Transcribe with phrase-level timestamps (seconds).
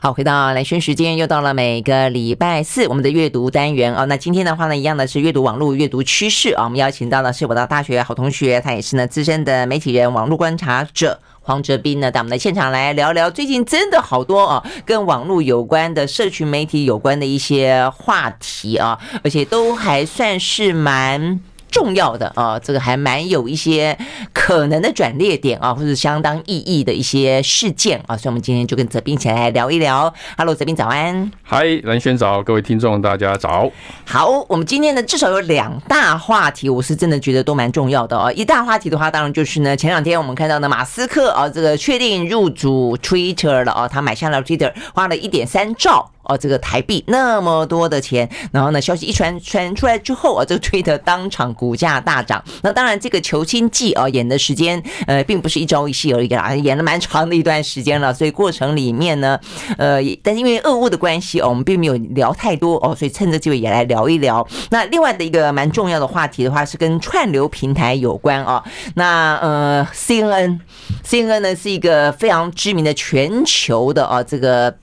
[0.00, 4.06] 好，回到兰萱时间，又到了每个礼拜四我们的阅读单元哦。
[4.06, 6.62] 那今天的话呢，一样的是阅读网络阅读趋势啊。
[6.62, 21.40] 我们邀请到的是我的大学好同学，他也是呢资深的媒体人、网络观察者黄哲斌呢，到我们的现场来聊聊最近真的好多啊，跟网络有关的、社群媒体有关的一些话题啊，而且都还算是蛮。
[21.70, 23.96] 重要的啊，这个还蛮有一些
[24.32, 30.12] 可能的转捩点啊，或者相当意义的一些事件啊，所以我们今天就跟泽斌一起来聊一聊。
[30.36, 31.30] Hello，哲斌早安。
[31.42, 33.70] 嗨，蓝轩早，各位听众大家早。
[34.04, 38.32] 好，我们今天呢至少有两大话题，我是真的觉得都蛮重要的哦。
[38.34, 46.10] 一大话题的话，当然就是呢前两天我们看到的马斯克啊，这个确定入主 Twitter 了啊，他买下了 Twitter，花了一点三兆。
[46.28, 52.44] 哦，这个台币那么多的钱，然后呢，消息一传传出来之后啊，这个推特当场股价大涨。
[52.62, 58.12] 那当然，这个求亲记啊，演的时间呃，并不是一朝一夕而已啦，演了蛮长的一段时间了。
[58.12, 59.40] 所以过程里面呢，
[59.78, 64.46] 呃，但是因为俄乌的关系哦，我们并没有聊太多哦，所以趁着机会也来聊一聊。
[64.68, 68.62] 那另外的一个蛮重要的话题的话，是跟串流平台有关啊。
[68.96, 74.76] 那呃，CNN，CNN 呢是一个非常知名的全球的啊这个。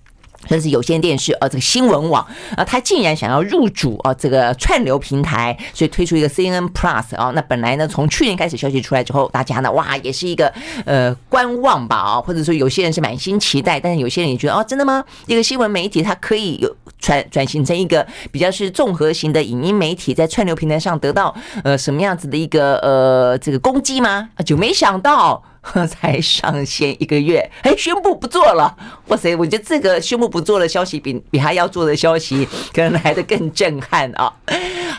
[0.48, 7.32] 这是有线电视啊，这个新闻网啊，他竟然想要入主啊这个串流平台，所以推出一个 CNN Plus 啊。
[7.36, 10.52] 那本来呢，从去年开始消息出来之后，大家呢哇也是一个
[10.86, 15.04] 呃观望吧啊，或者说有些人是满心期待，但是有些人也觉得哦，真的吗？
[15.28, 24.30] 一个新闻媒体它可以有转转型成一个比较是综合型的影音媒体，在串流平台上得到呃什么样子的一个呃这个攻击吗？
[24.36, 25.44] 啊，就没想到。
[25.90, 28.76] 才上线一个月，哎，宣布不做了！
[29.08, 34.32] 哇塞，我觉得这个宣布不做的消息比比他要做的消息可能来的更震撼啊！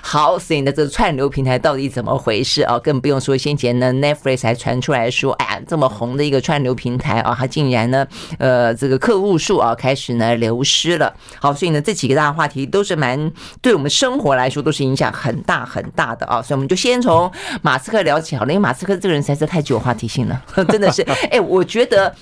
[0.03, 2.79] 好，所以呢，这个串流平台到底怎么回事啊？
[2.79, 8.07] 更不用说先前呢，Netflix 还传出来说，哎呀，这么红的一个串流平台啊，它竟然呢，
[8.39, 11.13] 呃，这个客户数啊开始呢流失了。
[11.41, 16.41] 好，所以呢，这几个大话题都是蛮对我们生活来说都是影响很大很大的啊。
[16.41, 17.31] 所以我们就先从
[17.63, 20.41] 马斯克聊起好了，因为马斯克这个人实在是太具有话题性了。
[20.69, 22.15] 真的是， 哎，我觉得，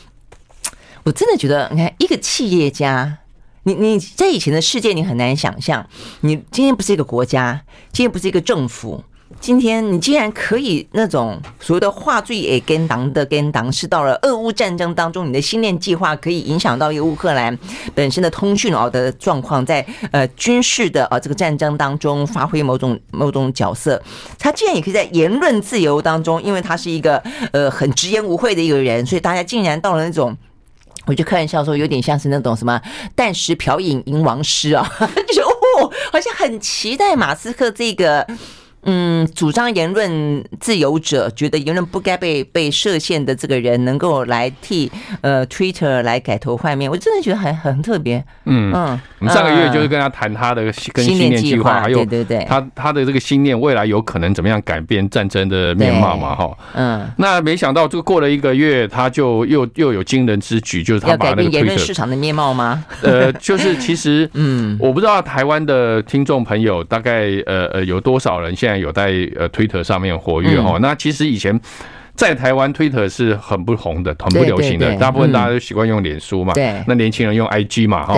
[1.05, 3.19] 我真的觉得，你看，一个企业家，
[3.63, 5.89] 你你在以前的世界，你很难想象，
[6.21, 7.63] 你今天不是一个国家，
[7.93, 9.05] 今天不是一个政府。
[9.41, 17.59] 今天你竟然可以那种所谓的话最也跟党的跟党，是到了俄乌战争当中，你的星链计划可以影响到一个乌克兰
[17.95, 24.01] 本身的通讯哦的状况，在呃军事的呃这个战争当中发挥某种某种角色。
[24.39, 30.35] 他竟然也可以在言论自由当中，因为他是一个呃很直言无讳的一个人，所以大家竟然到了那种，
[31.07, 32.81] 我就开玩笑说，有点像是那种什么
[33.17, 34.89] 弹石瓢饮银王师啊，
[35.27, 38.25] 就是哦，好像很期待马斯克这个。
[38.85, 44.91] 嗯，主张言论自由者觉得言论不该被被设限的这个人，能够来替
[45.23, 48.23] 呃 Twitter 来改头换面，我真的觉得很很特别。
[48.45, 50.63] 嗯嗯，我们上个月就是跟他谈他的
[50.93, 56.35] 跟新念计划，还有对对对，他他的这个星链未来有可能怎么样改变战争的面貌嘛？
[56.35, 62.85] 哈，嗯，那没想到这个过了一个月，他就又又有惊人之举，就是他把那个言论市场的面貌吗？
[63.03, 68.74] 呃，就是其实 嗯，我不知道台湾的听众朋友大概呃呃有多少人现在。
[68.79, 71.59] 有在呃推特上面活跃哈，那其实以前
[72.15, 78.15] 在台湾推特是很不红的，很不流行的，大部分大家都习惯用脸书嘛，对，那年轻人用 IG 嘛哈，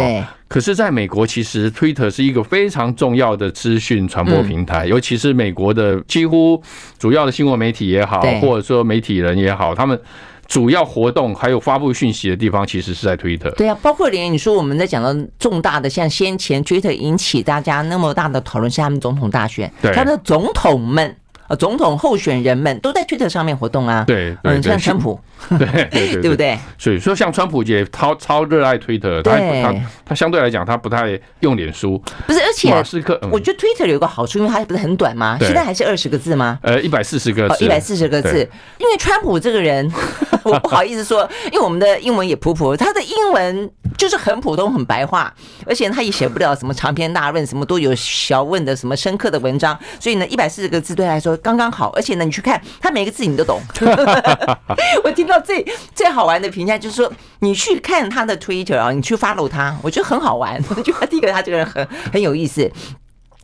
[0.49, 6.63] 可是在美国，其实推特是一个非常重要的资讯传播平台，尤其是美国的几乎
[6.99, 9.99] 主要的新闻媒体也好，或者说媒体人也好，他们。
[10.47, 13.51] 主要活动还有发布讯息的地方，其实是在推特。
[13.51, 21.17] 对啊，包括连你说我们在讲到重大的，像先前推特引起大家那么大的讨论，是他们总统大选，他的总统们。
[21.49, 24.05] 呃，总统候选人们都在推特上面活动啊。
[24.07, 25.19] 对，嗯，像川普，
[25.59, 26.59] 对对 对，对不对？
[26.79, 29.75] 所以说，像川普也超超热爱推特，他他
[30.05, 32.03] 他相对来讲，他不太用脸书。
[32.27, 35.37] 不是，而且马斯克，我觉得推特有个好处，因为它不是很短吗？
[35.41, 36.59] 现在还是二十个字吗？
[36.63, 38.49] 呃，一百四十个字，一百四十个字。
[38.79, 39.91] 因为川普这个人，
[40.43, 45.33] 我不好意思说，因为我们的英文也普普，他的英文就是很普通、很白话，
[45.65, 51.36] 而且他也写不了什么长篇大论，什么都有小问的、什么深刻的文章，所以呢，一百四十个字对他来说。
[51.39, 53.61] 刚刚好，而且呢，你去看他每个字你都懂。
[55.05, 60.63] 我听到最最好玩的评价就是说，你去看他的 Twitter 啊，你去 follow 他，我觉得很好玩。
[60.77, 62.71] 我觉得第一个他这个人很很有意思，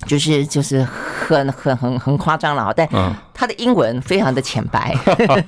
[0.07, 2.89] 就是就是很很很很夸张了啊，但
[3.35, 4.95] 他的英文非常的浅白，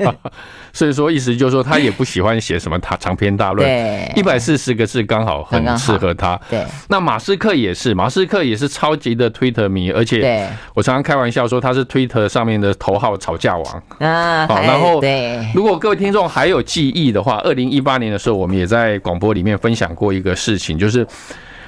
[0.73, 6.41] 所以说意思就是说他也不喜欢写什么他长篇大论，对，一百四十个字刚好很适合他。
[6.49, 13.83] 对，那马斯克也是，马斯克也是超级的 Twitter 迷，而且我常常开玩笑说他是 Twitter 上面的头号吵架王。
[13.99, 14.47] 啊。
[14.47, 21.07] 好，然后对，如果各位听众还有记忆的话，二零一八年的时候，我们也在广播里面分享过一个事情，就是。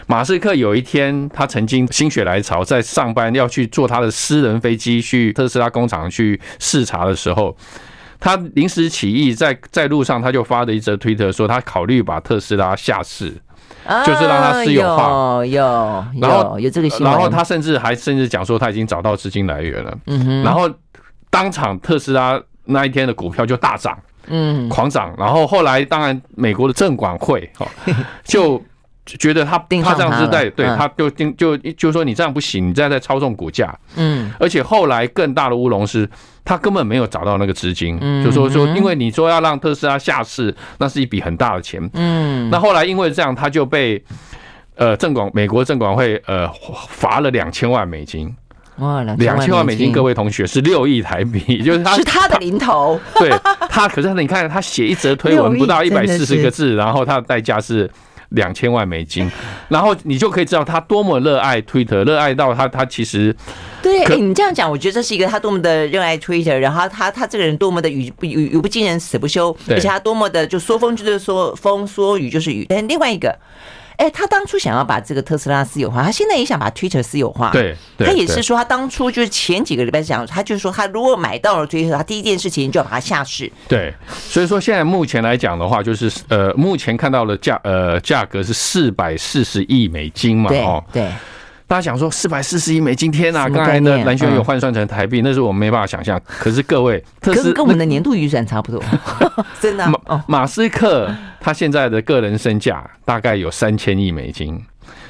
[0.08, 7.56] 马斯克有一天，他曾经心血来潮，在上班要去坐他的私人飞机去特斯拉工厂去视察的时候，
[8.20, 13.30] 他临时起意，在在路上他就发了一则推特，说他考虑把特斯拉下市，
[14.06, 15.44] 就是让他私有化。
[15.44, 19.98] 有有，然后有这个新闻，然后他甚至还甚至讲说他已经找到资金来源了。
[20.06, 20.70] 嗯哼，然后
[21.30, 23.98] 当场特斯拉那一天的股票就大涨，
[24.28, 25.12] 嗯，狂涨。
[25.18, 27.66] 然后后来当然美国的证管会哈
[28.22, 28.62] 就。
[29.06, 33.72] 觉得他他这样子在对，他就定就就说你这样不行，你这样在操纵股价。
[33.94, 36.08] 嗯，而且后来更大的乌龙是，
[36.44, 37.96] 他根本没有找到那个资金。
[38.00, 41.88] 嗯，就说说，因为你说要让特斯拉下市，那是一笔很大的钱。
[41.94, 44.02] 嗯，那后来因为这样，他就被
[44.74, 46.50] 呃证管美国证管会呃
[46.88, 48.34] 罚了两千万美金。
[48.78, 53.00] 哇，两千万美金，各位同学是六亿台币， 就是他是他的零头。
[53.20, 53.30] 对
[53.70, 57.88] 他，可是你看他写一则推文不到一百四十个字，然后他的代价是。
[58.30, 59.30] 两千万美金，
[59.68, 63.34] 然后你就可以知道他多么热爱 Twitter，热爱到他他其实
[63.82, 72.66] 对，哎，你这样讲，我觉得这是一个他多么的热爱 Twitter，然后他他这个人多么的语不语语不惊人死不休，而且他多么的就说风就是说风，说雨就是雨。
[72.68, 73.36] 但另外一个。
[73.96, 77.50] 哎，他当初想要把这个特斯拉私有化，他现在也想把 Twitter 私有化。
[77.50, 83.50] 对，他也是说，他当初就是前几个礼拜讲，他就是说，他如果买到了 Twitter，他第一件事情就要把它下市。
[83.68, 91.10] 对，所以说现在目前来讲的话，就是呃，目前看到的价呃价格是四百四十亿美金嘛，哦，对。
[91.68, 93.48] 大家想说四百四十亿美金，天呐！
[93.52, 96.20] 刚才呢，蓝轩有换算成台币，那是我们没办法想象。
[96.26, 98.80] 可是各位，可是跟我们的年度预算差不多，
[99.60, 99.84] 真的。
[99.88, 104.62] 马马斯克他现在的个人身价大概有三千亿美金，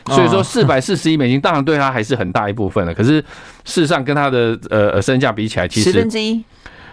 [0.07, 2.95] 所以说四百四十亿美金当然对他还是很大一部分了。
[2.95, 3.21] 可是
[3.65, 6.43] 事实上跟他的呃呃身价比起来，其实十分之一，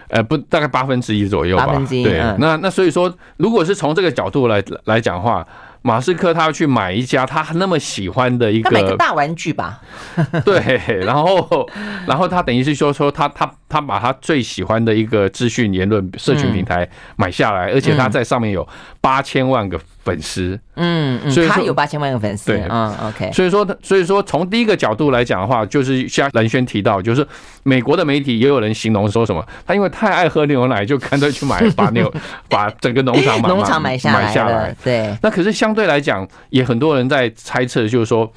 [0.09, 1.67] 呃不，大概八分之一左右吧。
[1.67, 5.47] 八分之一对，那那所以说，如果是从这个角度来来讲的话。
[5.83, 9.81] 马斯克他要去买一家他那么喜欢的一个，他买个大玩具吧，
[10.43, 11.69] 对，然后
[12.07, 18.67] 然后他等于是说说他他他把他最喜欢的一个资讯言论社群平台买下来，而且他在上面有
[19.03, 27.27] 八千万个粉丝，嗯，所以他有八千万个粉丝，对，嗯，OK，所以说所以说从第一个角度来讲的话，就是像蓝轩提到，就是
[27.63, 32.09] 美国的媒体也有人形容说什么，他因为太爱喝牛奶，就干脆去买把牛
[32.47, 38.31] 把整个农场买农场买下来，买下来，对，那可是相对来讲，也很多人在猜测，就是说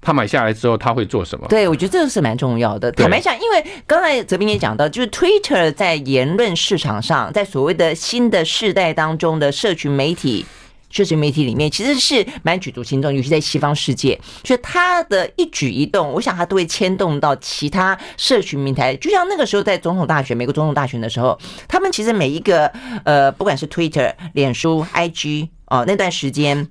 [0.00, 1.46] 他买下来之后他会做什么？
[1.48, 2.90] 对，我觉得这个是蛮重要的。
[2.92, 10.46] 坦白讲，因为刚才泽斌也讲到，就是 Twitter 在言论市场上，在所谓的新的世代当中的社群媒体。
[10.90, 18.96] 社群媒体里面其实是蛮举足轻重，尤其在西方世界，所以他的一举一动，我想他都会牵动到其他社群平台。
[18.96, 22.72] 就像那个时候在总统大选，美国总统大选的时候，他们其实每一个
[23.04, 26.66] 呃，不管是 Twitter、脸书、IG 哦，那段时间。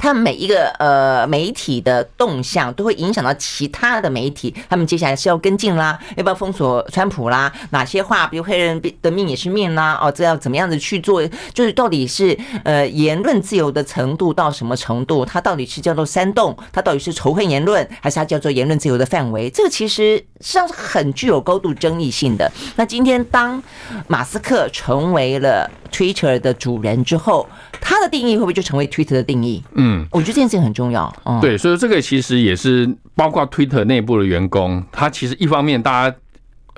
[0.00, 7.52] 他们每一个呃媒体的动向都会影响到其他的媒体，他们接下来是要跟进啦，要不要封锁川普啦？
[7.70, 9.98] 哪些话，比如黑人的命也是命啦？
[10.02, 11.24] 哦，这要怎么样子去做？
[11.54, 15.24] 就是到底是呃言论自由的程度到什么程度？
[15.24, 16.56] 它到底是叫做煽动？
[16.72, 19.48] 它到底是仇恨言论，还是它叫做言论自由的范围？
[19.50, 22.50] 这个其实实际上是很具有高度争议性的。
[22.76, 23.62] 那今天当
[24.08, 27.48] 马斯克成为了 Twitter 的主人之后，
[27.80, 29.62] 他的定义会不会就成为 Twitter 的定义？
[29.74, 31.14] 嗯，我觉得这件事情很重要。
[31.24, 36.16] 嗯，对，所以这个其实也是包括 Twitter 内部的员工，他其实一方面大家，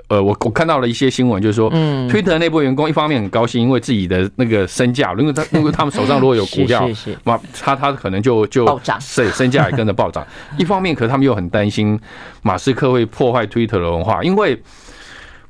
[0.09, 10.25] 呃，我我看到了一些新闻，就是说，嗯，Twitter 内部员工一方面很高兴，因为自己的那个身价，因为他 因为他们手上如果有股票，是是，那他他可能就就暴涨，对，身价也跟着暴涨。
[10.59, 11.99] 一方面，可是他们又很担心
[12.41, 14.61] 马斯克会破坏 Twitter 的文化，因为。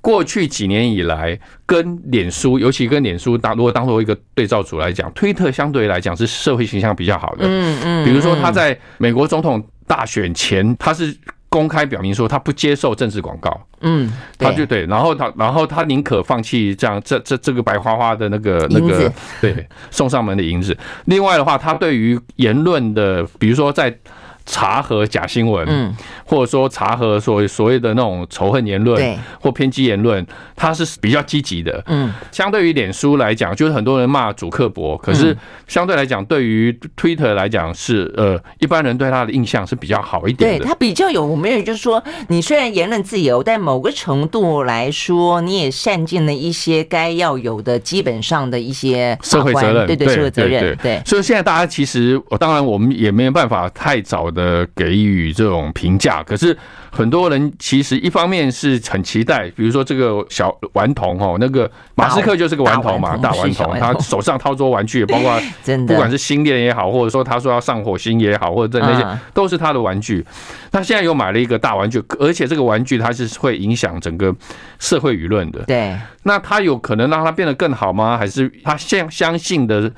[0.05, 1.35] 过去几年以来，
[1.65, 7.47] 跟脸书，尤其跟脸书当如果当做一个对照组来讲，推特相对来讲是社会形象比较好的。
[7.47, 8.05] 嗯嗯。
[8.05, 11.11] 比如说他在美国总统大选前，他是
[11.49, 13.59] 公开表明说他不接受政治广告。
[13.81, 14.13] 嗯。
[14.37, 20.77] 他就对，然后他然后他宁可放弃这样这这这个白花花的那个那个对送上门的银子。
[21.05, 23.97] 另外的话，他对于言论的，比如说在。
[24.45, 30.25] 查核假新闻，嗯，或者说查核所所谓的那种仇恨言论，对，或偏激言论，
[30.55, 35.35] 它是比较积极的，嗯，相对于脸书来讲，就是很多人骂主克伯，可是
[35.67, 56.55] 相对来讲，对于 Twitter 来讲是呃，一般人对他的印象是比较好一点的，对他比较有，我们也就是说，你虽然言论自由，但某个程度来说，你也善尽了一些该要有的基本上的一些社会责任，对对，社会责任，对，所以现在大家其实，当然我们也没有办法太早的给予这种评价，可是
[56.91, 65.41] 很多人其实一方面是很期待，比如说这个小顽童哦，那个马斯克就是个顽童嘛，大顽童，他手上掏出玩具，包括
[65.87, 70.23] 不管是星链也好，或者说他说要上火星也好，或者那些都是他的玩具。
[70.71, 74.35] 他现在又买了一个大玩具，而且这个玩具它是会影响整个
[74.77, 75.61] 社会舆论的。
[75.63, 78.17] 对，那他有可能让他变得更好吗？
[78.17, 79.89] 还是他相相信的？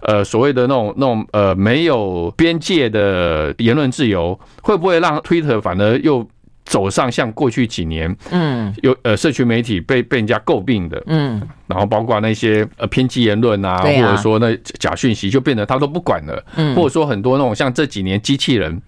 [0.00, 6.24] 呃，所谓的那种那种呃没有边界的言论自由，会不会让 Twitter 反而又
[6.64, 18.80] 走上像过去几年，嗯，有呃社群媒体被被人家诟病的，嗯，然后包括那些呃偏激言论啊，或者说那假讯息，就变得他都不管了，嗯，或者说很多那种像这几年机器人，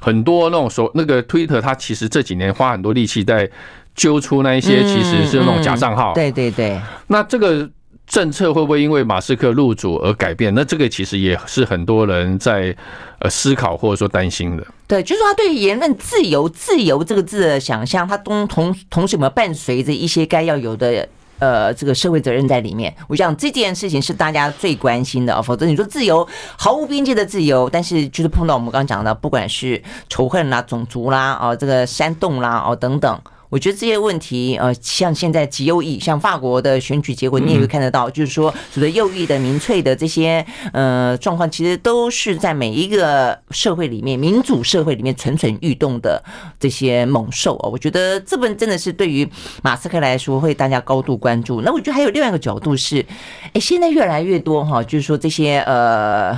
[0.00, 3.50] 很多那种说那个 Twitter，它其实这几年花很多力气在
[3.94, 7.68] 揪出那一些其实是那种假账号，对对对，那这个。
[8.06, 10.54] 政策会不会因为马斯克入主而改变？
[10.54, 12.74] 那这个其实也是很多人在
[13.18, 14.64] 呃思考或者说担心的。
[14.86, 21.08] 对，就是说他对于言论自由“自由”“”这个字的想象，他同同同时有没有伴随着一些该要有的
[21.40, 22.94] 呃这个社会责任在里面？
[23.08, 25.42] 我想这件事情是大家最关心的啊。
[25.42, 33.20] 否则你说自由毫无边界的自由，但是就是碰到我们刚刚讲的，不管是仇恨啦、种族啦、啊这个煽动啦、哦等等。
[33.48, 46.20] 我觉得这些问题，呃，像现在极右翼，像法国的选举结果，你也会看得到，就是说，所谓右翼的民粹的这些呃状况，其实都是在每一个社会里面，民主社会里面蠢蠢欲动的
[46.58, 47.70] 这些猛兽哦。
[47.70, 49.28] 我觉得这本真的是对于
[49.62, 51.60] 马斯克来说，会大家高度关注。
[51.60, 53.06] 那我觉得还有另外一个角度是，
[53.52, 56.36] 哎，现在越来越多哈，就是说这些呃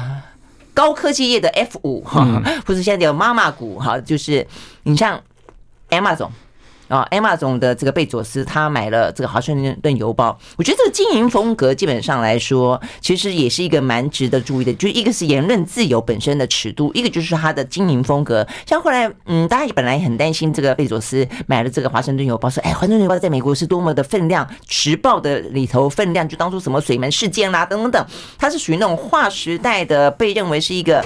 [0.75, 2.27] 高科技业的 F 五哈，
[2.67, 4.47] 或者现在有妈妈股哈，就是
[4.83, 5.19] 你像
[5.89, 6.29] Amazon。
[6.89, 10.39] 啊，Amazon 的这个贝佐斯，他买了这个华盛顿邮报。
[10.57, 14.73] 我觉得这个经营风格基本上来说，其实也是一个蛮值得注意的。
[14.75, 18.47] 就一个是言论自由本身的尺度，一个就是他的经营风格。
[18.67, 28.07] 像后来，嗯，大家本来很担心这个贝佐斯买了这个华盛顿邮报，说，哎，华盛顿邮报在美国是多么的分量，时报的里头分量，就当初什么水门事件啦，等等等，
[28.39, 31.05] 它是属于那种划时代的，被认为是一个。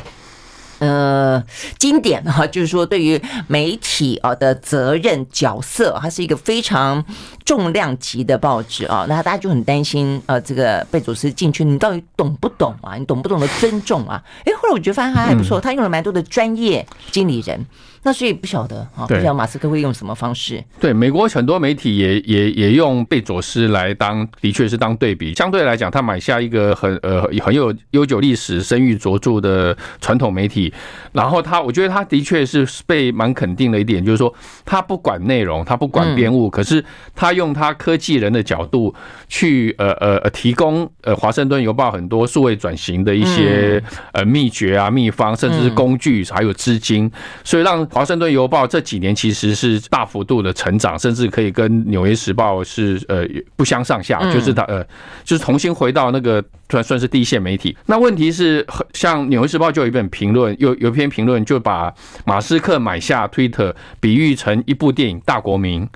[0.83, 1.41] 呃，
[1.79, 7.05] 经典哈，就是说对于媒体啊的责任角色，它是一个非常
[7.45, 9.07] 重量级的报纸啊。
[9.09, 12.97] 那大家就很担心，呃，这个贝佐斯进去，你到底懂不懂啊？
[12.97, 14.21] 你懂不懂得尊重啊？
[14.45, 17.65] 哎，后来我觉得发现他还不错，他用了蛮多的专业经理人。
[18.05, 20.63] 那所以不晓得啊，不晓得马斯克会用什么方式？
[20.81, 25.33] 对，美国很多媒体也也也用贝佐斯来当，的确是当对比。
[25.35, 30.75] 相对来讲，他买下一个很呃很有悠久历史、声誉卓著的传统媒体，
[31.13, 38.93] 然后他我觉得他的确是被蛮肯定的一点，就是说他不管内容，他不管编务，可是他用他科技人的角度
[39.29, 43.81] 去呃呃呃提供呃华盛顿邮报很多数位转型的一些
[44.13, 47.09] 呃秘诀啊、秘方，甚至是工具还有资金，
[47.45, 47.89] 所以让。
[47.93, 54.83] 华盛顿邮报这几年其实是大幅度的成长，甚至可以跟纽约时报是呃不相上下，就是它呃
[55.25, 57.77] 就是重新回到那个算算是第一线媒体。
[57.85, 61.93] 那问题是，像纽约时报就有一本评论，有有一篇评论就把
[62.25, 65.87] 马斯克买下 Twitter 比喻成一部电影《大国民》，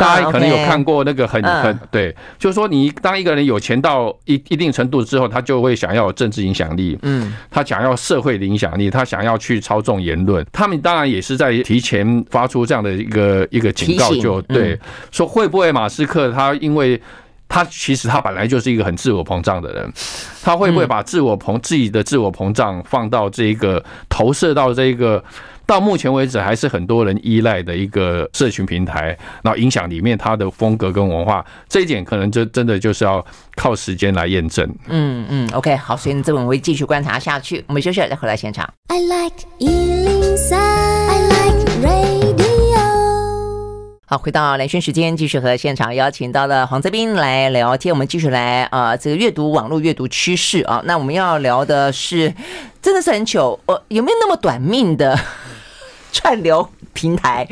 [0.00, 11.26] 大家可能有看过那个很很对，就是说你当一个人有钱到一一定程度之后，他就会想要有政治影响力，嗯，他想要社会的影响力，他想要去操纵言论，他们当然也是。
[11.26, 14.78] 是在提前发出这样的一个一个警告，就对。
[15.10, 17.02] 说会不会马斯克他因为
[17.48, 19.92] 他其实他本来就是一个很自我膨胀的人，
[20.42, 25.22] 他会不会把自我膨自己的自我膨胀放到这个投射到这个
[25.64, 33.24] 到目前为止还是很多人依赖的一个社群平台，然后影响里面他的风格跟文化，这一点可能就真的就是要
[33.56, 34.68] 靠时间来验证。
[34.88, 37.64] 嗯嗯，OK，好，所以这我们会继续观察下去。
[37.66, 38.68] 我们休息了再回来现场。
[38.88, 39.44] I like
[44.08, 47.92] 好，回到兰萱时间，继续和现场邀请到了黄泽斌来聊天。
[47.92, 50.80] 我们继续来啊、这个阅读网络阅读趋势啊。
[50.84, 52.32] 那我们要聊的是，
[52.80, 55.18] 真的是很糗，呃，有没有那么短命的
[56.12, 57.48] 串流平台？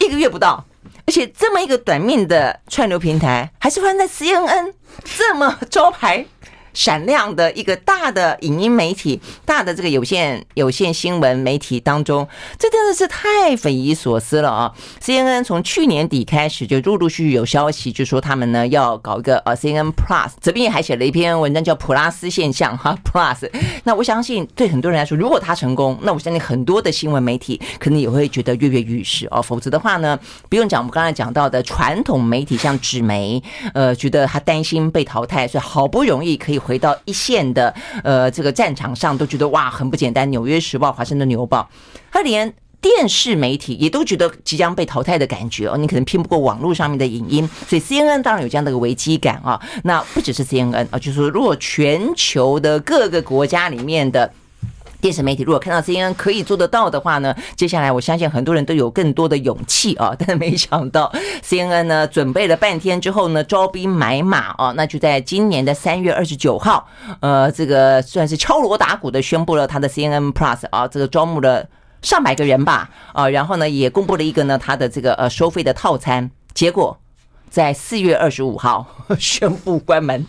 [0.00, 0.64] 一个月不到，
[1.06, 4.72] 而且这么一个短命的串流平台，还是放在 CNN
[5.04, 6.26] 这么招牌
[6.74, 12.26] 闪亮的一个大的影音媒体、大的这个有线有线新闻媒体当中，
[12.58, 14.72] 这真的是太匪夷所思了啊
[15.02, 23.50] ！CNN 从去年底开始就陆陆续续有消息，就说他们呢要搞一个呃 CNN Plus，这边还写了一篇文章叫“普拉斯现象”哈 Plus。
[23.84, 29.42] 那我相信对很多人来说，如果他成功，那我相信很多的新闻媒体可能也会觉得跃跃欲试哦。
[29.42, 33.42] 否则的话呢，不用讲，我们刚才讲到的传统媒体像纸媒，
[33.74, 36.57] 呃，觉得他担心被淘汰，所以好不容易可以。
[36.58, 40.30] 回到一线的呃这个战场上，都觉得哇很不简单。
[40.30, 41.68] 纽约时报、华盛顿邮报，
[42.10, 45.76] 他连电视媒体也都觉得即将被淘汰的感觉哦。
[45.76, 49.60] 你可能拼不过网络上面的影音，所以 CNN 当然有这样的一个危机感啊。
[49.84, 54.32] 那不只是 CNN 啊，就是说如果全球的各个国家里面的。
[55.00, 60.12] 电视媒体如果看到 CNN 可以做得到的话呢，接下来我相信很多人都有更多的勇气啊。
[60.18, 61.12] 但是没想到
[61.42, 66.88] CNN 呢准备了半天之后呢，招兵买马啊，那就在今年的三月二十九号，
[67.20, 71.68] 呃，这个算是敲锣打鼓的宣布了他的 CNN Plus 啊，这个招募了
[72.02, 76.98] 上百个人吧啊，然后呢也公布了一个呢他的这个呃收费的套餐，结果
[77.48, 78.86] 在四月二十五号
[79.18, 80.26] 宣布关门。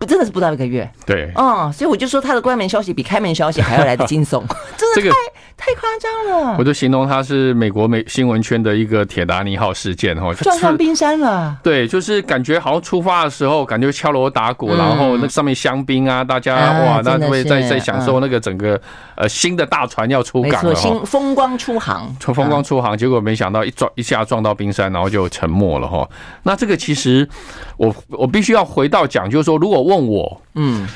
[0.00, 0.90] 不，真的是不到一个月。
[1.04, 4.42] 对，嗯，所以我就说他的关门消息比开门消息还要来得惊悚，
[4.74, 5.14] 真的太、这个、
[5.58, 6.56] 太夸张了。
[6.58, 11.54] 我就形容他是美国美新闻圈的一个铁达尼号事件哈，撞上冰山了。
[11.62, 18.80] 对，就是感觉好像出发的时候，感觉敲锣打鼓，然后那上面香槟啊，大家哇，那会在在享受那个整个
[19.16, 26.08] 呃新的大船要出港了，新风光出航，从风光出航，结果没想到一撞一下撞到冰山，然后就沉没了哈。
[26.44, 27.28] 那这个其实
[27.76, 29.89] 我我必须要回到讲，就是说如果。
[29.90, 30.86] 问我，嗯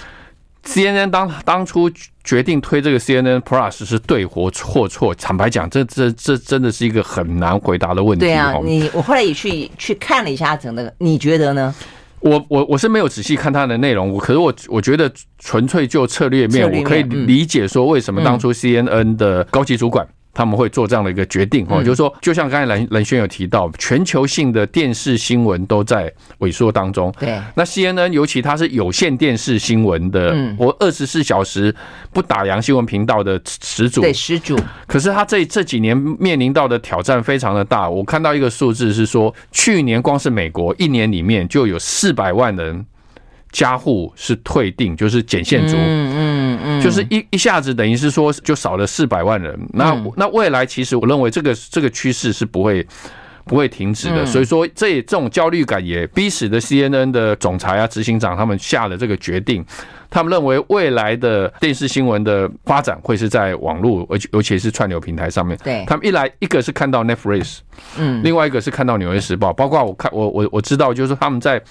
[0.65, 1.91] ，CNN 当当初
[2.23, 5.15] 决定推这个 CNN Plus 是对或错错？
[5.15, 8.25] 坦白讲，这这这真的是一个很难回答的问题。
[8.25, 11.75] 对啊，你我后来也去去看了一下整个，你觉得呢？
[12.21, 20.09] 我我我是没有仔细看它的内容，我可是我我觉得纯粹就策略面，我可以理解说为什么当初 CNN 的高级主管。
[20.35, 27.15] 他们会做这样的一个决定哦，就是说，就像刚才蓝蓝轩有提到，全球性的电视新闻都在萎缩当中。
[27.19, 31.75] 对，那 CNN 尤其它是有线电视新闻的，我二十四小时
[32.13, 34.01] 不打烊新闻频道的始祖。
[34.01, 34.59] 对，始祖。
[34.87, 37.89] 可是他这这几年面临到的挑战非常的大。
[37.89, 42.85] 我看到一个数字是说，去年光是美国一年里面就有四百万人。
[43.55, 49.57] 家户是退订，就是减线族，嗯嗯嗯，就是一一下子等于是说就少了四百万人。
[49.73, 52.85] 那那未来其实我认为这个这个趋势是不会
[53.45, 54.27] 不会停止的。
[54.27, 59.65] 所以说这这种焦虑感也逼使的 CNN 的总裁啊、执行长他们下了这个决定。
[60.11, 65.57] 他们认为未来的电视新闻的发展会是在网络，而且尤其是串流平台上面。
[65.63, 67.59] 对，他们一来一个是看到 Netflix，
[67.99, 71.63] 嗯，另外一个是看到纽约时报，包括我看我我我知道就是他们在。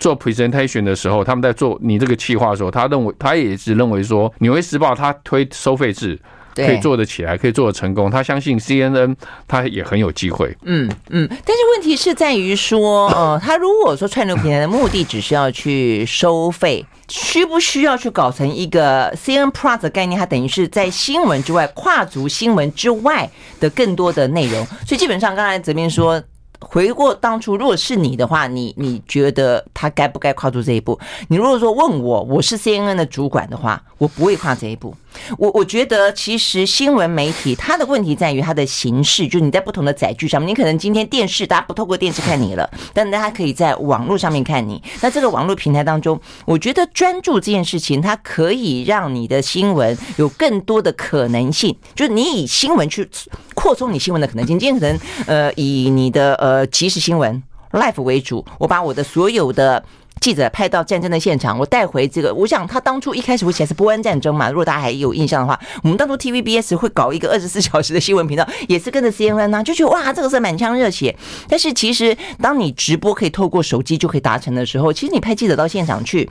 [0.00, 6.18] 做 presentation 的时候，他们在做你这个企划的时候，他认为他也是认为说，纽约时报他推收费制
[6.56, 8.10] 可以做得起来，可以做得成功。
[8.10, 9.14] 他相信 CNN
[9.46, 10.56] 他也很有机会。
[10.64, 20.18] 嗯嗯，但是问题是在于说， 呃，他如果说串流平台的目的只是要去收费，需不需要去搞成一个 CNN Plus 的概念？
[20.18, 24.64] 它等于是在新闻之外，跨足新闻之外的更多的内容。
[24.86, 26.22] 所以基本上刚才泽斌说。
[26.60, 30.98] 回过当初，如果是你的话，你你觉得他该不该跨出这一步？
[31.28, 34.94] 你如果说问我，我是 CNN 的主管的话，我不会跨这一步。
[35.38, 44.82] 我我觉得其实新闻媒体它的问题在于它的形式，就是你在不同的载具上面，你可能今天电视大家不透过电视看你了，但大家可以在网络上面看你。
[45.00, 53.08] 那这个网络平台当中，我觉得专注这件事情，它可以让你的新闻有更多的可能性，就是你以新闻去
[53.54, 54.58] 扩充你新闻的可能性。
[54.58, 57.42] 今天可能呃以你的呃即时新闻
[57.72, 59.84] life 为主，我把我的所有的。
[60.20, 62.32] 记者派到战争的现场，我带回这个。
[62.34, 71.16] 我想他当初一开始会写是波湾战争嘛，如果大家还有印象的话，我们当初 TVBS 会搞一个二十四小时的新闻频道， 也是跟着 CNN 啊，就觉得哇，这个是满腔热血。
[71.48, 76.28] 但是其实当你直播可以透过手机就可以达成的时候，其实你派记者到现场去，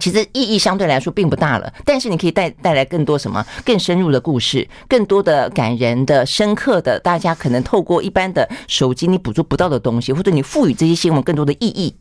[0.00, 1.70] 其实意义相对来说并不大了。
[1.84, 11.94] 但是你可以带带来更多什么更深入的故事，更多的感人的、深刻的，大家可能透过一般的手机你捕捉不到的东西，或者你赋予这些新闻更多的意义。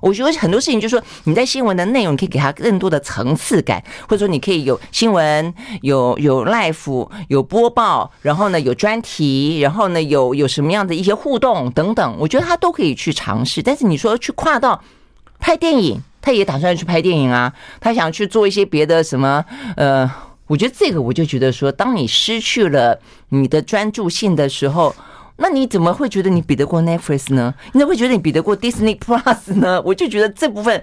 [0.00, 13.62] 我觉得很多事情就是说，你在新闻的内容，可以给他更多的层次感，或者说你可以有新闻、有有 live、有播报，然后呢有专题，然后呢有有什么样的一些互动等等，我觉得他都可以去尝试。
[13.62, 14.82] 但是你说去跨到
[15.38, 19.44] 拍电影，他也打算去拍电影啊，他想去做一些别的什么？
[19.76, 20.10] 呃，
[20.46, 24.94] 我觉得这个我就觉得说，当你失去了你的专注性的时候。
[25.40, 27.54] 那你怎么会觉得你比得过 Netflix 呢？
[27.72, 29.80] 你怎么会觉得你比得过 Disney Plus 呢？
[29.86, 30.82] 我就觉得这部分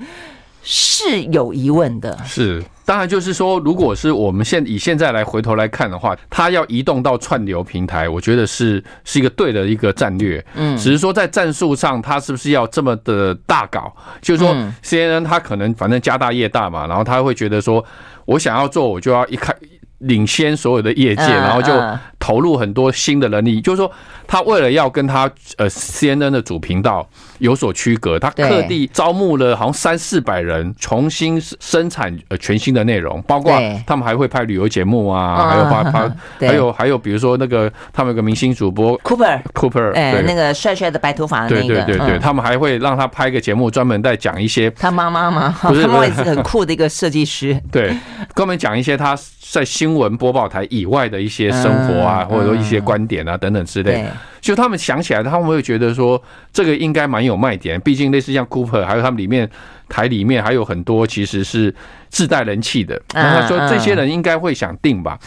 [0.63, 2.17] 是有疑问的。
[2.25, 10.43] 是，当然就是说，如果是我们现以现在来回头来看的话，它要移动到串流平台，我觉得是是一个对的一个战略。
[10.55, 13.93] 嗯，只是说在战术上，它是不是要这么的大搞？
[14.21, 17.83] 就是说，CNN 它可能反正家大业大嘛，然后他会觉得说，
[18.23, 19.53] 我想要做，我就要一开。
[19.99, 21.71] 领先所有的业界，然后就
[22.19, 23.61] 投入很多新的能力。
[23.61, 23.91] 就是说，
[24.27, 27.07] 他为了要跟他呃 CNN 的主频道
[27.39, 45.55] 有所区隔，他特地招募了好像三四百人，重新生产呃全新的内容，包括他们还会拍旅游节目啊，还有拍拍，还有 还有比如说那个他们有个明星主播 Cooper Cooper，哎，那个帅帅的白头发那个，对对对对，他们还会让他拍个节目，专门在讲一些他妈妈吗？
[45.61, 47.89] 不是，他妈妈也是很酷的一个设计师，对，
[48.33, 49.15] 跟我们讲一些他。
[49.51, 54.05] 在新闻播报台以外的一些生活啊，或者说一些观点啊等等之类，
[54.41, 57.79] 就他们想起来，他们会觉得说这个应该蛮有卖点。
[57.81, 59.49] 毕竟类似像 Cooper，还有他们里面
[59.87, 61.73] 台里面还有很多其实是
[62.09, 63.01] 自带人气的。
[63.13, 65.17] 那他说这些人应该会想定吧，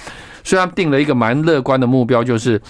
[0.43, 2.61] 所以他们定了一个蛮乐观的目标，就是。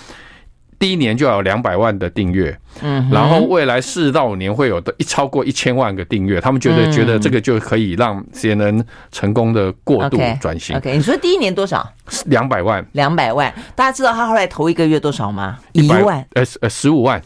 [0.78, 10.76] 第一年就要有两百万的订阅，嗯，然后未来四到五年会有的一超过一千万个订阅，他们觉得觉得这个就可以让 CNN 成功的过度转型。
[10.76, 11.92] OK，你说第一年多少？
[12.26, 13.52] 两百万，两百万。
[13.74, 15.58] 大家知道他后来头一个月多少吗？
[15.72, 17.20] 一万，呃呃，十五万。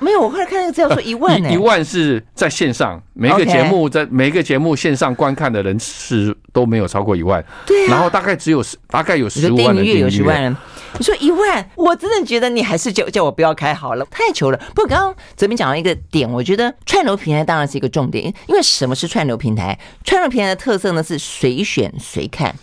[0.00, 1.50] 没有，我后来看那个资料说 一万呢。
[1.50, 7.42] 一万是在线上，每一个节目在每一个节目线上观看的人是都没有超过一万。
[7.64, 10.56] 对，然后大概只有十，大概有十五万的订阅，有十万人。
[10.96, 14.58] 我说一万，我真的觉得你还是叫叫我不要开好了，太糗了。
[14.74, 19.78] 不过刚刚泽斌讲到一个点，我觉得串流平台当然是一个重点，因为什么是串流平台？
[20.04, 22.54] 串流平台的特色呢是随选随看。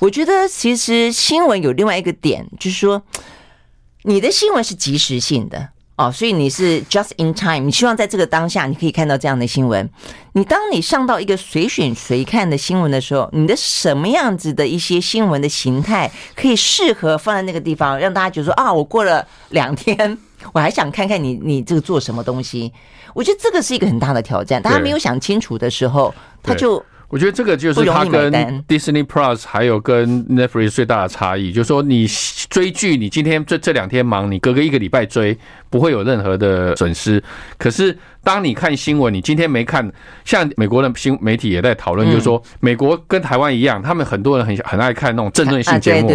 [0.00, 3.02] 我觉得其实新闻有另外一个点，就是说
[4.02, 5.70] 你的新闻是即时性的。
[5.98, 9.90] 哦，所以你是 just in time，你希望在这个当下你可以看到这样的新闻。
[10.34, 20.16] 你当你上到一个随选随看的新闻的时候，你的什么样子的一些新闻的形态可以适合放在那个地方，让大家觉得说啊，我过了两天，
[20.52, 22.72] 我还想看看你你这个做什么东西。
[23.12, 24.62] 我觉得这个是一个很大的挑战。
[24.62, 26.80] 大家没有想清楚的时候，他就。
[27.10, 28.30] 我觉得这个就是它跟
[28.68, 32.06] Disney Plus 还有跟 Netflix 最大的差异，就是说你
[32.50, 35.34] 追剧，你今天这这两天忙，你隔个一个礼拜追，
[35.70, 37.22] 不会有任何的损失。
[37.58, 39.90] 可是当你看新闻，你今天没看，
[40.24, 46.08] 像美国的新媒体也在讨论，就是说美国跟台湾一样，他们很多人很很爱看那种政论性节目，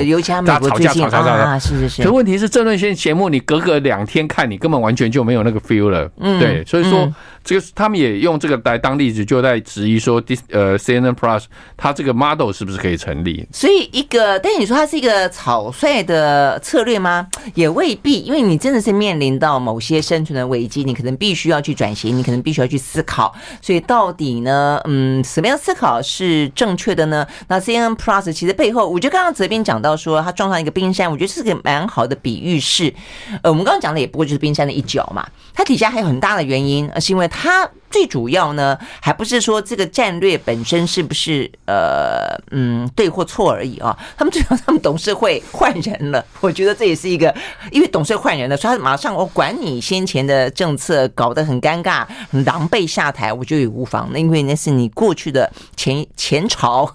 [0.46, 1.60] 大家吵架吵吵吵吵。
[1.60, 2.04] 是是是。
[2.04, 6.10] 可问题是政论性节目，你隔个两天看，你根本完全就没有那个 feel 了。
[6.20, 7.12] 嗯，对，所以说。
[7.46, 11.44] 这个他们也用这个来当例子，就在质疑说，呃，CNN Plus
[11.76, 13.46] 它这个 model 是不是可以成立？
[13.52, 17.28] 所以一个，但是你说它是一个草率的策略吗？
[17.54, 23.36] 也未必，因为你真的是面临到某些生存的危机，你可能必须要去转型，你可能必须要去思考。
[23.62, 27.27] 所以到底呢，嗯，什么样思考是正确的呢？
[27.49, 32.93] 那 C N Plus 其实背后，我觉得刚刚泽斌讲到说，他撞上一个冰山，我觉得是个蛮好的比喻是，
[33.41, 37.29] 呃，我们刚刚讲的也不过就是冰山的一角嘛，它底下还有很大的原因，而是因为。
[37.34, 43.95] 它最主要呢，还不是说这个战略本身是不是呃嗯对或错而已啊。
[44.17, 47.32] 他们最后他们董事会换人了，我觉得这也是一个，
[47.71, 54.10] 因为董事会换人了，所以马上我管你先前的政策搞得很尴尬、很狼狈下台，我觉得也无妨。
[54.12, 56.91] 那因为那是你过去的前 前朝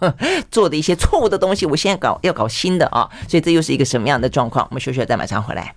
[0.51, 4.67] 做的一些错误的东西，我现在搞要搞新的啊，所以这又是一个什么样的状况？
[4.69, 5.73] 我们休息再马上回来。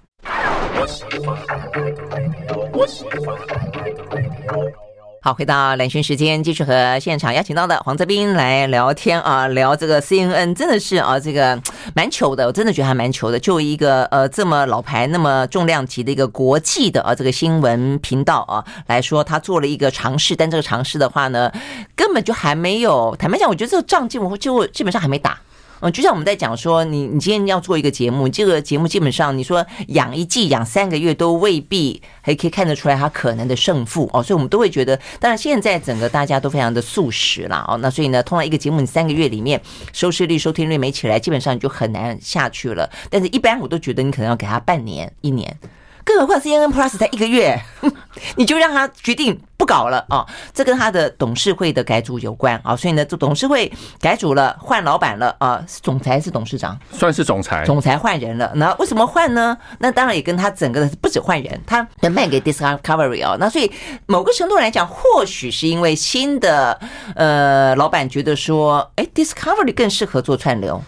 [5.24, 11.62] 好，回到兰萱时间，继续和现场邀请到的黄泽斌来聊天啊，聊这个 CNN 真的是啊，这个
[11.94, 13.40] 蛮糗的，我真的觉得还蛮糗的。
[13.40, 21.52] 就一个呃这么老牌、那么重量级的一个国际的啊这个新闻频道啊来说，他做了一个尝试，但这个尝试的话呢，
[21.96, 23.16] 根本就还没有。
[23.20, 25.38] 坦白讲，我觉得这个仗基本就基本上还没打。
[25.82, 39.60] 嗯，就像我们在讲说，你你今天要做一个节目，这个节目基本上你说养一季、养三个月都未必还可以看得出来它可能的胜负哦，所以我们都会觉得，当然现在整个大家都非常的速食了哦，那所以呢，通常一个节目你三个月里面
[39.92, 42.90] 收视率、收听率没起来，基本上你就很难下去了。
[43.10, 45.58] 但是一般我都觉得你可能要给他半年、一年。
[46.04, 47.60] 更何况 CNN Plus 才一个月，
[48.36, 50.26] 你就让他决定不搞了啊？
[50.54, 52.76] 这跟他的董事会的改组有关啊。
[52.76, 55.64] 所以呢，这董事会改组了，换老板了啊。
[55.82, 57.64] 总裁是董事长，算是总裁。
[57.66, 59.58] 总裁换人了，那为什么换呢？
[59.80, 63.38] 那当然也跟他整个的不止换人，他要卖给 Discovery 哦。
[63.40, 63.72] 那所以
[64.08, 66.80] 某个程度来讲，或许是因为新的
[67.16, 70.82] 呃老板觉得说，哎，Discovery 更适合做串流。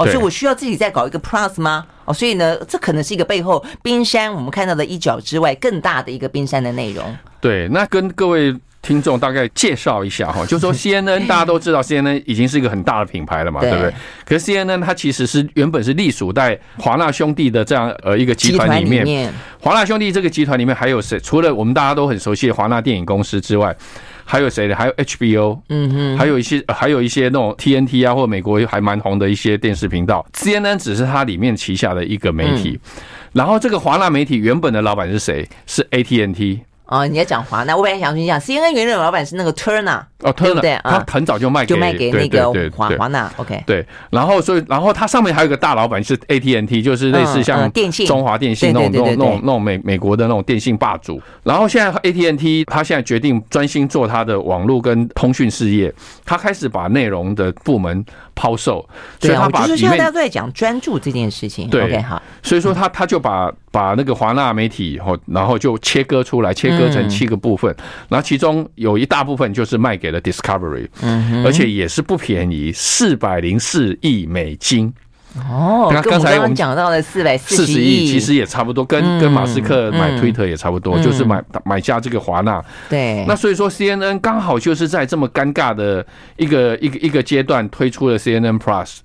[0.00, 1.86] 哦，所以我需要自己再搞一个 Plus 吗？
[2.06, 7.16] 哦，所以呢，这可能是一个背后冰山，我们看到的一角之外更大的一个冰山的内容。
[7.40, 13.92] 对，那跟各位听众大概介绍一下哈， 就是说 CNN 大家都知道 CNN 已经是一个很大的品牌了嘛，对不对？
[14.24, 19.32] 可是 CNN 它其实是原本是隶属在华纳兄弟的这样呃一个集团里面。
[19.60, 21.20] 华纳兄弟这个集团里面还有谁？
[21.20, 23.76] 除了我们大家都很熟悉的华纳电影公司之外，
[24.30, 24.76] 还有谁的？
[24.76, 30.24] 还有 HBO，嗯哼，还有一些还有一些那种 TNT 啊，或者美国还蛮红的一些电视频道。
[30.34, 32.78] CNN 只是它里面旗下的一个媒体。
[33.32, 35.48] 然后这个华纳媒体原本的老板是谁？
[35.66, 36.60] 是 AT&T。
[36.90, 40.02] 哦，你要讲华纳，我本来想跟你讲，CNN 原来的老板是那个 Turner。
[40.22, 43.62] 哦，Turner，对，他很早就卖给就卖给那个华华纳，OK。
[43.64, 51.22] 对，然后所以，然后他上面还有一个大老板是 AT&T，就是类似像电信、中华电信那种那种那种那种美美国的那种电信霸主。
[51.44, 58.04] 然后现在 AT&T，他现在决定专心做他的网络跟通讯事业，他开始把内容的部门
[58.40, 58.88] 抛售。
[59.20, 61.68] 所以他把就是现在大家都在讲专注这件事情。
[61.68, 62.22] 对，OK，好。
[62.42, 67.74] 所以说他他就把把那个华纳媒体后，然后就切割出来，切割成七个部分，
[68.08, 70.88] 然后其中有一大部分就是卖给了 Discovery。
[71.02, 74.90] 嗯，而且也是不便宜，四百零四亿美金。
[75.48, 82.60] 哦，那刚才我们讲到的四百四十亿，其实也差不多，跟跟马斯克买推特也差不多，就是买买下这个华纳。
[82.88, 86.04] 对，那所以说 CNN 刚好就是在这么尴尬的
[86.36, 88.98] 一个一个一个阶段推出了 CNN Plus。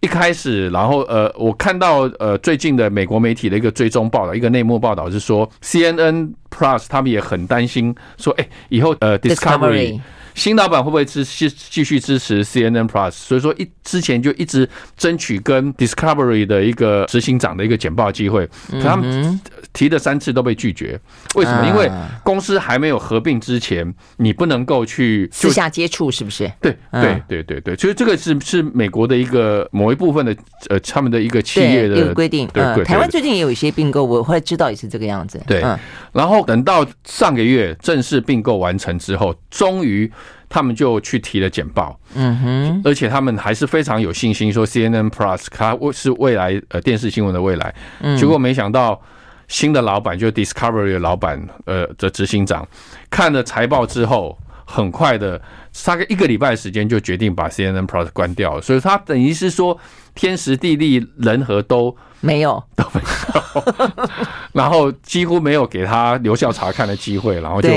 [0.00, 10.00] 一开始，然后呃，我看到呃最近的美国媒体的一个追踪报道，一个内幕报道是说 CNN Plus 他们也很担心，说哎，以后呃 Discovery。
[10.34, 13.10] 新老板会不会支继继续支持 CNN Plus？
[13.10, 18.48] 所以说一之前就一直争取跟 Discovery 的一个执行长的一个简报机会，
[18.82, 19.40] 他们
[19.72, 20.98] 提的三次都被拒绝。
[21.34, 21.66] 为什么？
[21.66, 21.90] 因为
[22.22, 26.50] 公司还没有合并之前，你不能够去私下接触，是不是？
[26.60, 30.36] 对对对对对，所以这个是是美国的一个某一部分的
[30.68, 32.46] 呃他们的一个企业的一个规定。
[32.48, 35.40] 对，台湾最近也有一些并购，我会知道也是这个样子。
[35.46, 35.64] 对，
[36.12, 40.10] 然后等到上个月正式并购完成之后，终于。
[40.54, 47.74] 他们就去提了简报，嗯哼，而且他们还是非常有信心，说 CNN Plus 它是未来呃电视新闻的未来，
[48.18, 49.00] 结果没想到
[49.48, 52.68] 新的老板就 Discovery 的老板呃的执行长
[53.08, 55.40] 看了财报之后，很快的
[55.84, 59.78] 大概一个礼拜的时间就决定把 CNN Plus 关掉了，所以他等于是说
[60.14, 63.00] 天时地利人和都没有都没
[63.34, 63.96] 有，
[64.52, 67.68] 然后几乎没有给他留校查看的机会，然后就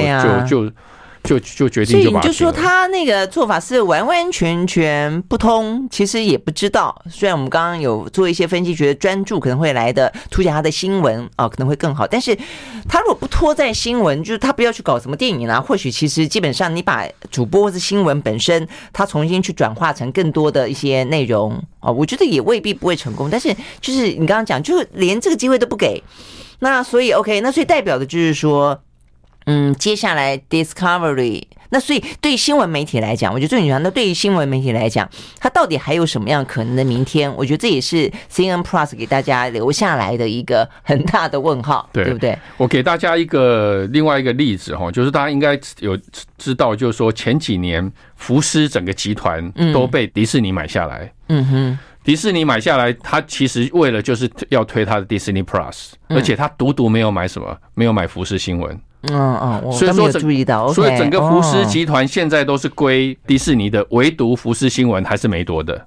[0.47, 0.73] 就就。
[1.26, 6.96] 就就决定，所以你就说他那个做法是完完全全不通，其实也不知道。
[7.10, 12.08] 虽然我们刚刚有做一些分析，觉得专注可能会来的凸显他的新闻啊，可能会更好。
[12.08, 12.38] 但是
[12.88, 23.30] 他如果不拖在新闻，就是他不要去搞什么电影啊，或许其实基本上你把主播或是新闻本身，他重新去转化成更多的一些内容啊，我觉得也未必不会成功。
[23.30, 26.04] 但是就是你刚刚讲，就是连这个机会都不给，
[26.60, 28.80] 那所以 OK，那所以代表的就是说。
[29.45, 33.77] 嗯，接下来 Discovery，那所以对于新闻媒体来讲，我觉得最重要。
[33.79, 35.08] 那对于新闻媒体来讲，
[35.39, 37.31] 它到底还有什么样可能的明天？
[37.36, 42.38] 我觉得这也是 CNN Plus 给大家留下来的一个很大的问号，对，对不对？
[42.58, 45.95] 我给大家一个另外一个例子哈，就是大家应该有
[46.38, 51.12] 知道，就是说前几年福斯整个集团都被迪士尼买下来。
[51.29, 58.79] 嗯哼，迪士尼买下来，他其实为了就是要推他的 Disney Plus，而且他独独没有买什么，没有买福斯新闻。
[59.12, 65.86] 嗯嗯，所以说注意到，所以整个福斯集团现在都是归迪士尼的，唯独福斯新闻还是没多的。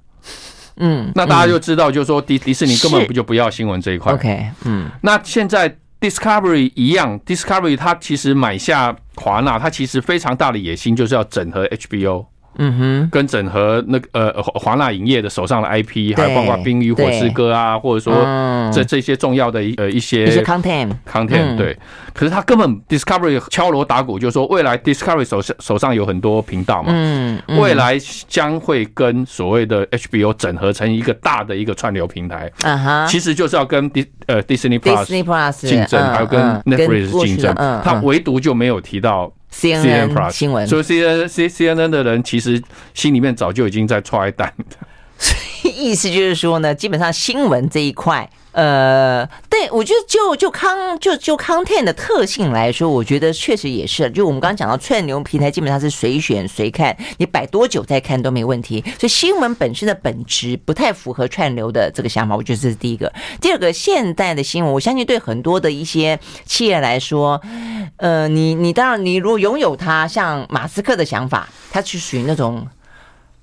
[0.77, 4.13] 嗯，那大家就知道，就是说迪迪士尼根本不就不要新闻这一块。
[4.13, 12.25] OK，嗯，那现在 Discovery 一样，Discovery 它其实买下华纳，它其实非常大的野心就是要整合 HBO。
[12.59, 18.13] 嗯哼，跟整合那个呃华纳影业的手上的 IP，还有包括《冰与火之歌》啊，或者说
[18.71, 21.77] 这这些重要的一呃一些 content content 对。
[22.13, 32.51] 可是他根本 Discovery 敲锣打鼓，就是说未来 Discovery 手上手上有很多频道嘛，嗯，未来将会跟所谓的 HBO 整合成一个大的一个串流平台。
[32.63, 35.05] 啊哈，其实就是要跟 Dis 呃 Disney Plus
[35.65, 37.55] 竞争，还有跟 Netflix 竞争。
[37.55, 39.31] 他唯独就没有提到。
[39.51, 42.61] CNN 新闻，所以 CNN C C N N 的人其实
[42.93, 44.53] 心里面早就已经在踹蛋。
[45.69, 48.29] 意思就是说呢，基本上新闻这一块。
[48.51, 54.09] 呃，对，我觉得就就康就就 content 的特性来说，我觉得确实也是。
[54.09, 58.83] 就我们刚刚讲到串流平台，基本上是随选随看，你摆多久再看都没问题。
[58.99, 63.13] 所以新闻本身的本质不太符合串流的这个想法，我觉得这是第一个。
[63.39, 67.39] 第二个，现代的新闻，我相信对很多的一些企业来说，
[67.97, 72.67] 呃，你你当然你如果拥有它，像马斯克的想法，它是属于那种。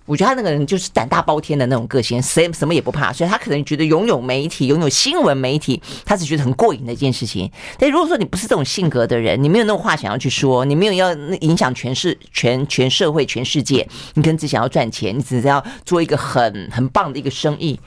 [0.07, 7.51] 我觉得他那个人就是胆大包天的那种个性，谁什么也不怕，所以他可能觉得拥有媒体、拥有新闻媒体，他只觉得很过瘾的一件事情。
[7.77, 17.79] 但如果说你不是这种性格的人，你没有那种话想要去说，你没有要影响全世全全社会、全世界，你可能只想要赚钱，你只是要做一个很很棒的一个生意，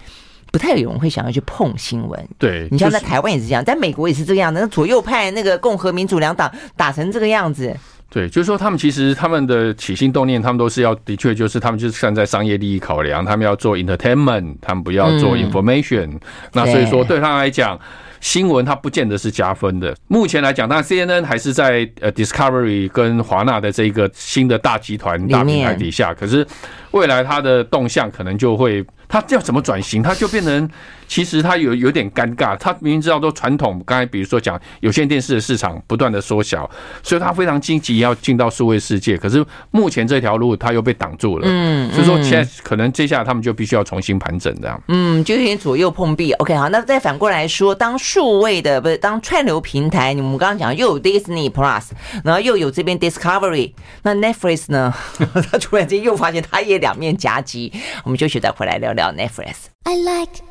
[0.51, 2.27] 不太有人会想要去碰新闻。
[2.38, 7.73] 对，你像在台湾也是这样，在美国也是这个样子，那左右派那个共和民主两党打成这个样子。
[8.10, 16.19] 对，就是说，他们其实他们的起心动念，他们都是要，的确就是他们就是站在商业利益考量，他们要做 entertainment，他们不要做 information，嗯。
[16.54, 17.80] 那所以说，对他来讲，
[18.19, 19.95] 新闻它不见得是加分的。
[20.08, 26.45] 目前来讲，当然 CNN 还是在呃 Discovery 跟华纳的这一个新的大集团大平台底下，可是
[26.91, 28.84] 未来它的动向可能就会。
[29.10, 30.04] 他要怎么转型？
[30.04, 30.69] 他就变成，
[31.08, 32.56] 其实他有有点尴尬。
[32.56, 36.69] 他明明知道说传统，刚才比如说讲有线电视的市场不断的缩小，
[37.02, 39.17] 所以他非常积极要进到数位世界。
[39.17, 41.48] 可是目前这条路他又被挡住了。
[41.50, 44.80] 嗯，所以说现在可能接下来他们就必须要重新盘整这样。
[44.89, 46.32] 嗯，就有点左右碰壁。
[46.34, 51.86] OK，好，那再反过来说，当数位的不是当串流平台，我们刚刚讲又有 Disney Plus，
[52.24, 54.93] 然后又有这边 Discovery，那 Netflix 呢？
[55.52, 57.74] 他突然间又发现他也两面夹击。
[58.04, 58.98] 我们就学再回来聊聊。
[59.85, 60.41] I like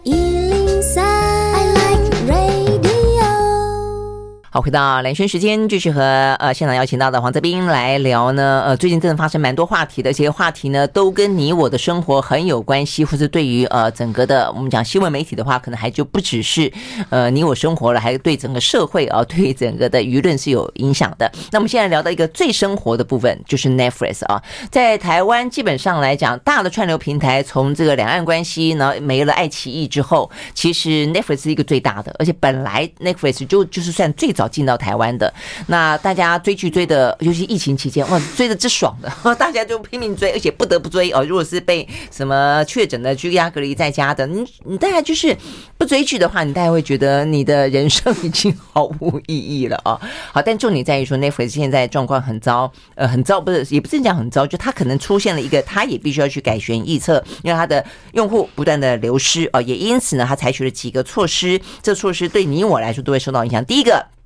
[4.60, 6.02] 回到兰萱时间，继续和
[6.40, 8.62] 呃现场邀请到的黄泽斌来聊呢。
[8.66, 16.72] 呃，最近真的发生蛮多话题的，这些话题呢都跟你我的生活很有关系，或是对于呃整个的我们讲新闻媒体的话，可能还就不只是
[17.10, 21.30] 呃你我生活了，还对整个社会啊， 对整个的舆论是有影响的。
[21.52, 34.32] 那我们现在聊到一个最生活的部分，就是 Netflix 啊，在台湾基本上来讲，大的串流平台从这个两岸关系呢没了爱奇艺之后，其实 Netflix 是一个最大的，而且本来 Netflix 就就是算最。
[34.38, 35.32] 早进到台湾的，
[35.66, 41.24] 那大家追剧追的，尤其疫情期间，哇，追的之爽的， 大家就拼命追，而且不得不追哦。
[41.28, 45.36] 如果是被什么确诊的居家隔离在家的，你你大概就是
[45.76, 50.00] 不追剧的话，你大概会觉得你的人生已经毫无意义了啊。
[50.32, 63.64] 好，但重点在于说，Netflix 现在状况很糟，呃，很糟，不是也不是讲很糟，就它可能出现了一个，它也必须要去改弦易辙，因为它的用户不断的流失啊，也因此呢，它采取了几个措施，这措施对你我来说都会受到影响。
[63.64, 64.17] 第一个。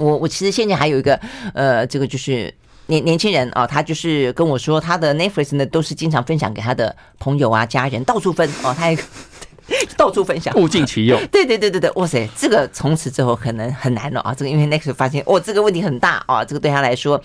[0.00, 1.18] 我我其实现在还有一个
[1.54, 2.52] 呃，这个就是
[2.86, 8.98] 年年轻人啊，他就是跟我说，他的 Netflix 呢都是经常分享给他的朋友啊、家人，到处分哦，他也
[9.96, 11.20] 到处分享，物尽其用。
[11.30, 14.34] 对对对对对，哇塞，这个从此之后可能很难了啊！
[14.34, 17.22] 这个因为 Netflix 发现哦，这个问题很大啊，这个对他来说，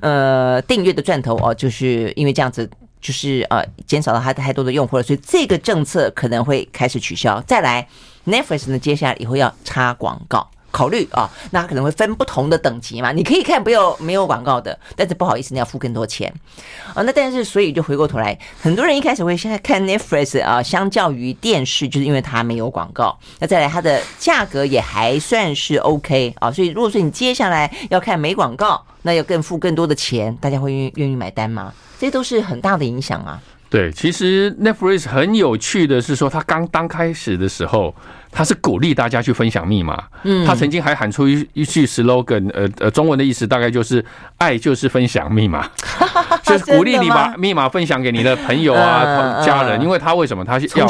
[0.00, 2.68] 呃，订阅的赚头哦，就是因为这样子，
[3.00, 7.40] 就是呃，减少了他太多的用户了，所以这个政策可能会开始取消。
[7.46, 7.88] 再来
[8.26, 10.48] ，Netflix 呢，接下来以后要插广告。
[10.70, 16.32] 考虑啊，那可能会分不同的等级嘛，你可以看不要没有广告的，但是不好意思，你要付更多钱
[16.94, 17.02] 啊。
[17.02, 23.18] 那但是所以就回过头来，很多人一开始会现在看 Netflix 啊，相较于电视，就是因为它没有广告。
[23.38, 26.50] 那再来，它的价格也还算是 OK 啊。
[26.50, 31.72] 所以如果说你接下来要看没广告，那要更付更多的钱，大家会愿愿意买单吗？
[31.98, 33.40] 这都是很大的影响啊。
[33.70, 37.94] 对，其实 Netflix 很有趣的是说，它刚刚开始的时候。
[38.30, 44.04] 他是鼓励大家去分享密码，嗯，他曾经还喊出一一句 slogan，呃呃，中文的意思大概就是
[44.38, 45.68] “爱就是分享密码”，
[46.44, 50.44] 就是鼓励你把密码分享给你的朋友啊、家人，因为他为什么？
[50.44, 50.86] 他要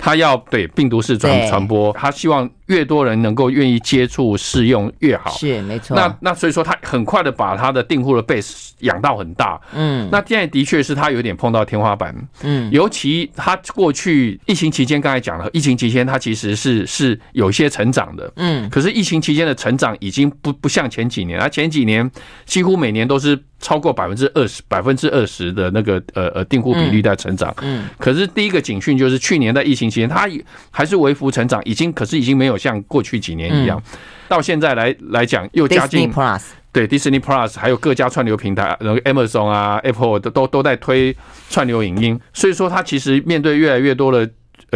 [0.00, 2.50] 他要对病毒式传传播，他希望。
[2.70, 5.96] 越多人能够愿意接触试用越好，是没错。
[5.96, 10.08] 那那所以说他很快的把他的订户的 base 养到很大，嗯。
[10.12, 12.70] 那现在的确是他有点碰到天花板，嗯。
[12.70, 18.70] 尤其他过去疫情期间，刚才讲了，疫情期间他其实是是有些成长的，嗯。
[18.70, 22.08] 可是疫情期间的成长已经不不像前几年，他前几年
[22.46, 27.84] 几乎每年都是超过百分之二十百分之二十的那个呃呃订户比率在成长，嗯。
[27.98, 30.28] 可是第一个警讯就是去年在疫情期间，它
[30.70, 32.60] 还是微幅成长，已经可是已经没有。
[32.60, 33.82] 像过去几年一样，
[34.28, 36.42] 到现在来来讲，又加进 Plus
[36.72, 41.16] 对 Disney Plus，还有各家串流平台，然后 Amazon 啊、Apple 都都都在推
[41.48, 44.30] 串流影音，所以说它其实面对越来越多的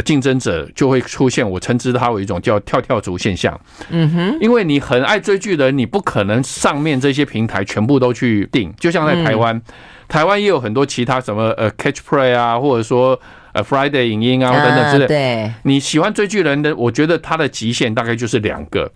[0.05, 3.59] 竞争者，就会出现我称之它为一种叫跳跳族现象。
[3.91, 9.61] 嗯哼，因为你很爱追剧的人，你不可能上面这些平台全部都去订，就像在台湾，
[10.09, 13.21] 台湾也有很多其他什么呃 Catch Play 啊，或者说。
[13.55, 15.07] 呃，Friday 影音啊，等等之类。
[15.07, 18.91] 对，你喜欢追剧人的，我觉得他的极限大概就是两个。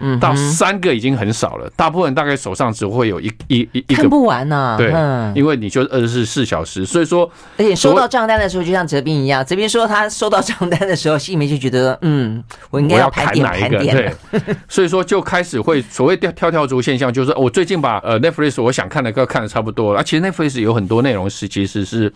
[0.00, 4.76] 嗯，到三个已经很少了，大部分大概手上只会有一一一一个看不完呢。
[4.78, 4.92] 对，
[5.34, 13.94] 因为你就二十四小时，所以说，而且收到账单的时候，就像哲斌一样，哲斌说他收到账单的时候，心里面就觉得，嗯，我应该要盘点盘点。
[13.94, 22.12] 对， 所以说就开始会所谓跳跳跳族现象，就是我最近把呃 Netflix 我想看的歌看的差不多了，啊，其实 Netflix 有很多内容是其实是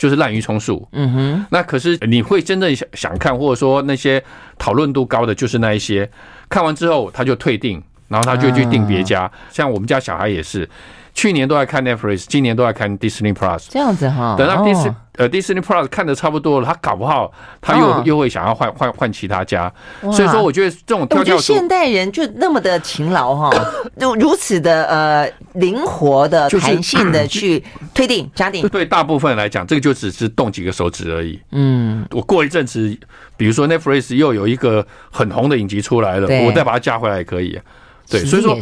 [0.00, 0.88] 就是滥竽充数。
[0.92, 4.20] 嗯哼，那可是你会真正想想看，或者说那些
[4.58, 6.10] 讨论度高的，就是那一些
[6.48, 7.80] 看完之后他就退订。
[8.10, 10.68] 然后他就去订别家，像我们家小孩也是，
[11.14, 14.34] 去年都在看 Netflix，今年都在看 Disney Plus，这样子哈。
[14.38, 17.30] 等到 Disney 呃 Disney Plus 看的差不多了，他搞不好
[17.60, 23.50] 他又又会想要换换换其他家，所以说我觉得这种跳跳，我觉得现代人就那么的勤劳哈，
[23.98, 28.66] 就如此的呃灵活的弹性的 去推定加定。
[28.68, 31.38] 对大部分来讲，这个就只是动几个手指而已。
[31.50, 32.96] 嗯，我过一阵子，
[33.36, 37.60] 比如说 Netflix 又有一个很红的影集出来了，我再把它加回来也可以。
[38.08, 38.58] 对，所以说，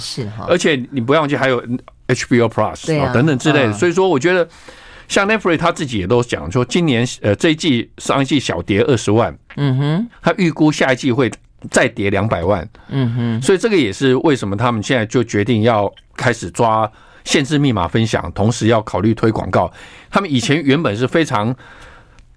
[0.48, 1.62] 而且你不要忘记还有
[2.08, 3.72] HBO Plus 啊等等之类的。
[3.72, 4.48] 所以说，我觉得
[5.06, 11.30] 像 Netflix 他自己也都讲说，今年呃这一季上一季小跌二十万，嗯哼，他预估下一季会
[11.70, 13.42] 再跌两百万，嗯哼。
[13.42, 16.90] 所以这个也是为什么他们现在就决定要开始抓
[17.24, 19.72] 限制密码分享，同时要考虑推广告。
[20.10, 21.54] 他们以前原本是非常。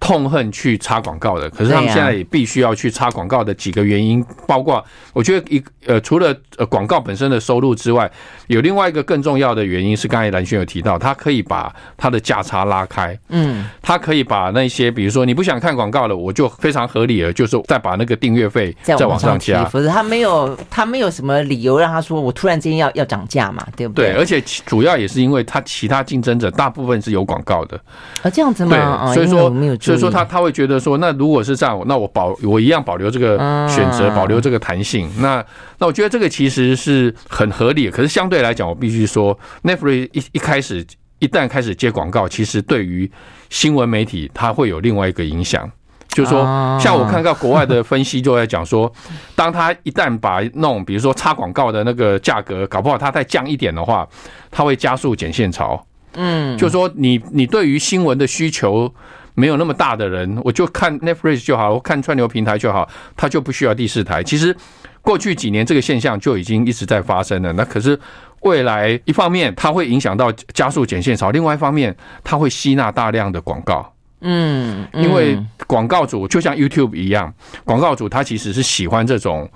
[0.02, 8.10] 痛恨去插广告的，可是他们现在也必须要去插广告的几个原因，包括我觉得一呃，除了呃广告本身的收入之外，
[8.48, 24.10] 有另外一个更重要的原因是，刚才蓝轩有提到，他可以把他的价差拉开，嗯，他可以把那些比如说你不想看广告了，我就非常合理了，就是再把那个订阅费再往上加，不是他没有他没有什么理由让他说我突然之间要要涨价嘛，对不对？
[24.12, 27.80] 对，而且主要也是因为他其他竞争者大部分是有广告的
[28.22, 29.06] 啊，这样子吗？
[29.06, 29.76] 对，所以说没有。
[29.92, 33.36] 所以说他他会觉得说，那如果是这样，那我保我一样保留这个
[33.68, 35.10] 选择，保留这个弹性。
[35.20, 35.44] 那
[35.78, 37.90] 那我觉得这个其实是很合理的。
[37.90, 40.84] 可是相对来讲，我必须说，Netflix 一一开始
[41.18, 43.10] 一旦开始接广告，其实对于
[43.50, 45.70] 新闻媒体它会有另外一个影响，
[46.08, 46.42] 就是说，
[46.80, 48.90] 像我看到国外的分析就在讲说，
[49.36, 54.08] 当他一旦把那种比如说插广告的那个价格搞不好它再降一点的话，
[54.50, 55.84] 它会加速剪线潮。
[56.14, 58.92] 嗯，就是说你你对于新闻的需求。
[59.34, 64.22] 没有那么大的人，我就看 Netflix 就好，我看串流平台就好，他就不需要第四台。
[64.22, 64.56] 其实
[65.00, 67.52] 过去几年这个现象就已经一直在发生了。
[67.54, 67.98] 那可是
[68.40, 73.92] 未来一方面它会影响到加速剪线潮，另外一方面它会吸纳大量的广告。
[74.20, 77.32] 嗯，因为广告主就像 YouTube 一样，
[77.64, 79.50] 广告主他其实是喜欢这种。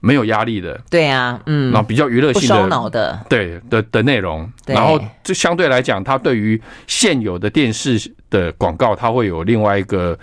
[0.00, 10.18] 没有压力的，对啊，嗯，然后比较娱乐性的，烧脑的，对的的内容，然后这相对来讲，它对于现有的电视的广告，它会有另外一个。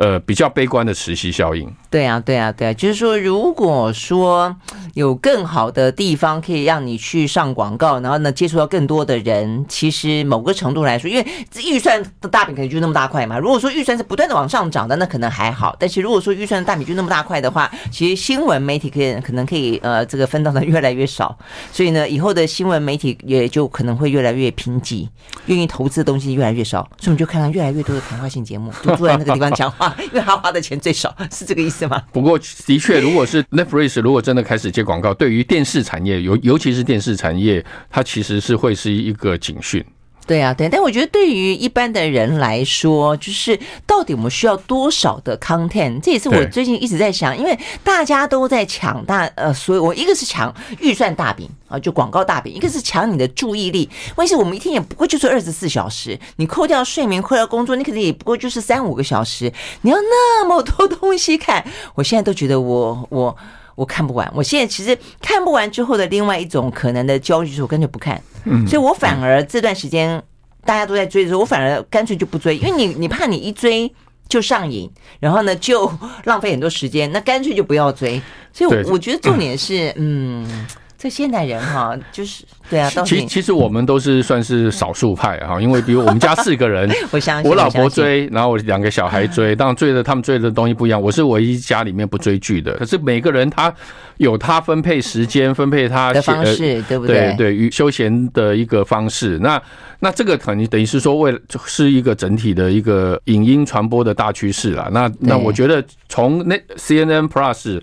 [0.00, 1.70] 呃，比较悲观的磁吸效应。
[1.90, 4.56] 对啊，对啊，对啊，就是说，如果说
[4.94, 11.26] 有更好的地方可以让你去上广告，然后呢，接触到更多的人，其实某个程度来说，因为
[11.66, 13.38] 预算的大饼可能就那么大块嘛。
[13.38, 15.76] 如果说预算是不断的往上涨的，那可能还好。
[15.78, 21.36] 但是如果说预算的大饼就那么大块的话，其实新闻媒体可以可能可以呃，这个分到的越来越少。
[21.70, 25.06] 所以呢，以后的新闻媒体也就可能会越来越贫瘠，
[25.44, 26.88] 愿意投资的东西越来越少。
[26.96, 29.89] 所以我们就看到越来越多的谈话性节目，就坐在那个地方讲话。
[30.02, 32.02] 因为他花的钱最少，是这个意思吗？
[32.12, 39.84] 不过的确，如果是 Netflix 如果真的开始接广告，对于电视产业，尤尤其是电视产业，它其实是会是一个警讯。
[40.26, 53.90] 对啊，对，但我觉得对于一般的人来说，就是到底我们需要多少的 content，这也是我最近一直在想，因为大家都在抢大呃，所以我一个是抢预算大饼啊，就广告大饼，一个是抢你的注意力。
[54.14, 61.64] 问题是我们一天也不过就是二十四小时，你扣掉睡眠，扣掉工作，你可能也不过就是三五个小时，你要那么多东西看，
[61.96, 63.36] 我现在都觉得我我。
[63.80, 68.20] 我看不完，我现在其实看不完之后的另外一种可能的焦虑就是我干脆不看，
[68.68, 70.22] 所以我反而这段时间
[70.66, 73.90] 大家都在追的时候，我反而干脆就不追，因为你你怕你一追
[74.28, 75.90] 就上瘾，然后呢就
[76.24, 78.20] 浪费很多时间，那干脆就不要追。
[78.52, 80.66] 所以我觉得重点是，嗯。
[81.02, 82.90] 这现代人哈， 就是对啊。
[83.06, 91.00] 其其实我们都是算是少数派哈，因为比如我们家四个人， 我相信我老婆追，然后我两个小孩追，当然追的他们追的东西不一样。
[91.00, 93.72] 我是唯一家里面不追剧的，可是每个人他
[94.18, 97.34] 有他分配时间、分配他的方式，对不对？
[97.38, 99.38] 对对，休闲的一个方式。
[99.38, 99.58] 那
[100.00, 104.90] 那这个可能等于是说，为了是一个整体的一个影音传播的大趋势啦。
[104.92, 107.80] 那那我觉得从那 CNN Plus。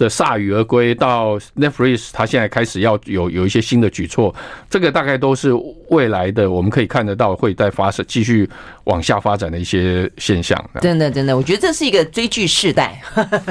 [0.00, 4.34] 的铩羽而归到 Netflix，他现在开始要有有一些新的举措，
[4.70, 5.52] 这个大概都是
[5.90, 8.48] 未来的我们可以看得到会在发生继续
[8.84, 10.58] 往下发展的一些现象。
[10.80, 12.98] 真的，真的，我觉得这是一个追剧世代。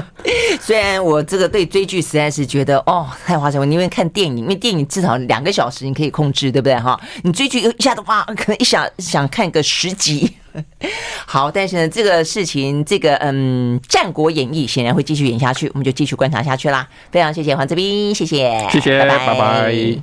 [0.59, 6.99] 虽然我这个对追剧实在是觉得哦太划算，我宁愿看电影，因为电影至少两个小时你可以控制，对不对哈？
[7.23, 10.33] 你追剧一下子哇，可能一想想看个十集。
[11.25, 16.87] 好，但是呢，这个事情，这个嗯，《战国演义》显然会继续演下去，我们就继续观察下去啦。
[17.11, 19.27] 非常谢谢黄志斌，谢谢，谢谢，拜拜。
[19.27, 19.97] 拜拜。